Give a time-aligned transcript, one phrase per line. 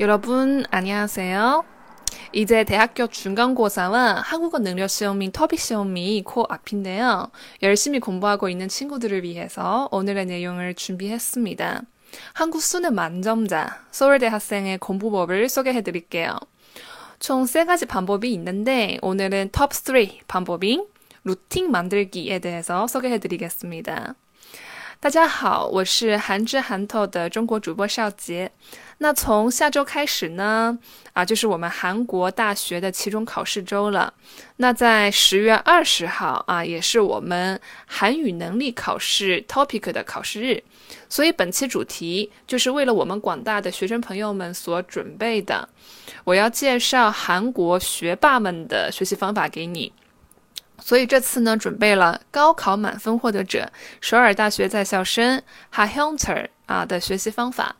[0.00, 1.64] 여러분 안녕하세요.
[2.32, 7.30] 이제 대학교 중간고사와 한국어 능력 시험인 터비 시험이 코앞인데요.
[7.62, 11.82] 열심히 공부하고 있는 친구들을 위해서 오늘의 내용을 준비했습니다.
[12.32, 16.38] 한국 수능 만점자 서울대 학생의 공부법을 소개해 드릴게요.
[17.20, 20.86] 총 세 가지 방법이 있는데 오늘은 톱3 방법인
[21.22, 24.16] 루틴 만들기에 대해서 소개해 드리겠습니다.
[25.04, 28.50] 大家好，我是韩之韩透的中国主播邵杰。
[28.96, 30.78] 那从下周开始呢，
[31.12, 34.14] 啊，就是我们韩国大学的期中考试周了。
[34.56, 40.64] 那在十月二十号啊，也是我们韩语能力考试 topic 的考试日。
[41.10, 45.68] 所以本期主题就是为了我们广大的学生朋友们所准备的。
[46.24, 49.92] 我要介绍韩国学霸们的学习方法给你。
[50.86, 57.74] 所以这次呢，准备了高考满分获得者首尔大学在校生 Ha Hunter 啊的学习方法。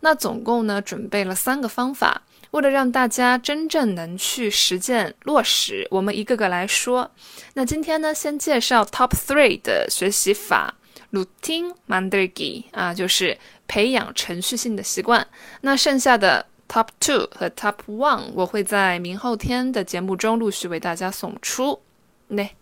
[0.00, 7.10] 那总共呢，准备了三个方法，为了让大家真正能去实践落实，我们一个个来说。
[7.52, 10.76] 那今天呢，先介绍 Top Three 的学习法
[11.12, 13.36] ，Routine Mandergi 啊，就是
[13.68, 15.26] 培养程序性的习惯。
[15.60, 21.82] 那剩下的 Top Two 和 Top One，我会在明后天的节目中陆续为大家送出。
[22.28, 22.56] 네.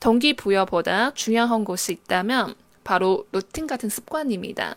[0.00, 2.54] 동기부여보다 중요한 것이 있다면
[2.84, 4.76] 바로 루틴 같은 습관입니다.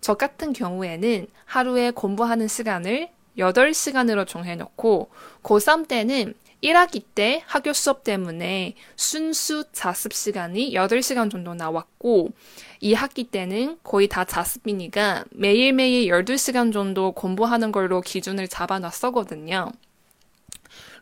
[0.00, 5.10] 저 같은 경우에는 하루에 공부하는 시간을 8시간으로 정해놓고
[5.42, 12.30] 고3 때는 1학기 때 학교 수업 때문에 순수 자습 시간이 8시간 정도 나왔고
[12.82, 19.72] 2학기 때는 거의 다 자습이니까 매일매일 12시간 정도 공부하는 걸로 기준을 잡아놨었거든요.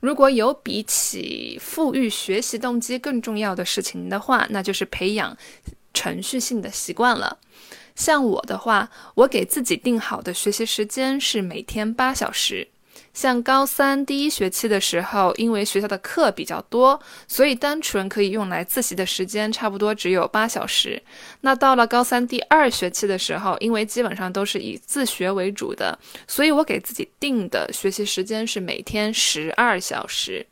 [0.00, 5.36] 如果有比起富裕学习动机更重要的事情的话，那就是培养
[5.94, 7.38] 程序性的习惯了。
[7.94, 12.71] 像我的话，我给自己定好的学习时间是每天八小时。
[13.13, 21.01] 像高三第一学期的时候，因为学校的课比较多，所以单纯可以用来自习的时间差不多只有八小时。
[21.41, 25.97] 那到了高三第二学期的时候，因为基本上都是以自学为主的，
[26.27, 30.45] 所以我给自己定的学习时间是每天十二小时。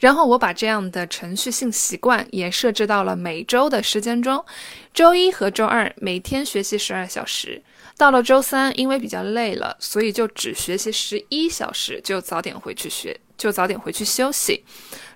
[0.00, 4.44] 然后我把这样的程序性习惯也设置到了每周的时间中，
[4.92, 7.62] 周一和周二每天学习十二小时，
[7.96, 14.64] 到了周三因为比较累了，所以就只学习十一小时，就早点回去学，就早点回去休息。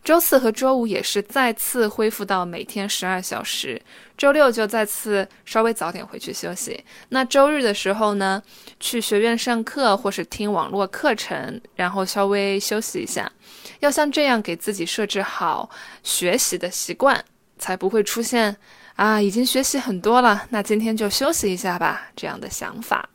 [0.05, 3.81] 周四和周五也是再次恢复到每天十二小时，
[4.17, 6.83] 周六就再次稍微早点回去休息。
[7.09, 8.41] 那周日的时候呢，
[8.79, 13.31] 去学院上课或是听网络课程，然后稍微休息一下。
[13.79, 15.69] 要像这样给自己设置好
[16.03, 17.23] 学习的习惯，
[17.57, 18.55] 才不会出现
[18.95, 23.07] 啊，已经学习很多了，那今天就休息一下吧这样的想法。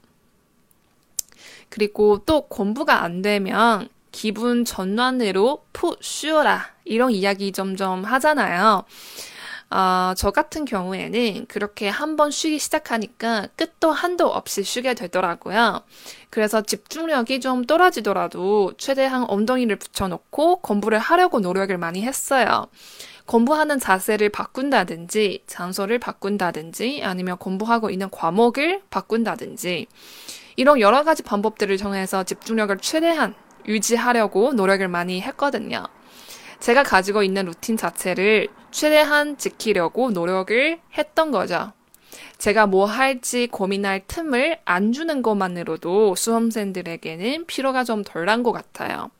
[1.68, 6.67] 그리고또공부가안되면 기분 전환으로 푹 쉬어라.
[6.85, 8.83] 이런 이야기 점점 하잖아요.
[9.73, 15.81] 어, 저 같은 경우에는 그렇게 한 번 쉬기 시작하니까 끝도 한도 없이 쉬게 되더라고요.
[16.29, 22.67] 그래서 집중력이 좀 떨어지더라도 최대한 엉덩이를 붙여놓고 공부를 하려고 노력을 많이 했어요.
[23.27, 29.87] 공부하는 자세를 바꾼다든지, 장소를 바꾼다든지, 아니면 공부하고 있는 과목을 바꾼다든지,
[30.57, 33.35] 이런 여러 가지 방법들을 정해서 집중력을 최대한
[33.66, 35.84] 유지하려고 노력을 많이 했거든요.
[36.60, 41.72] 제가 가지고 있는 루틴 자체를 최대한 지키려고 노력을 했던 거죠.
[42.38, 49.10] 제가 뭐 할지 고민할 틈을 안 주는 것만으로도 수험생들에게는 피로가 좀 덜 난 것 같아요.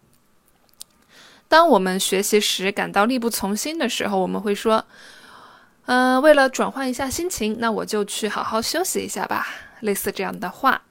[1.48, 4.84] 当我们学习时感到力不从心的时候，我们会说，
[5.86, 9.46] 呃，为了转换一下心情，那我就去好好休息一下吧，
[9.80, 10.82] 类似这样的话。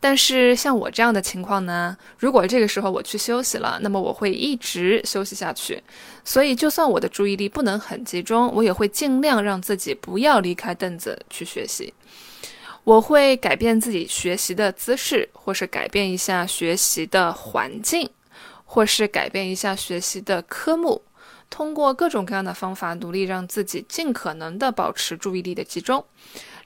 [0.00, 5.82] 但是像我这样的情况呢，如果这个时候我去休息了，那么我会一直休息下去。
[6.24, 11.92] 所以，就算我的注意力不能很集中，我也会尽量让自己不要离开凳子去学习。
[12.84, 18.08] 我会改变自己学习的姿势，或是改变一下学习的环境，
[18.64, 21.02] 或是改变一下学习的科目，
[21.49, 26.03] 通过各种各样的方法，努力让自己尽可能的保持注意力的集中。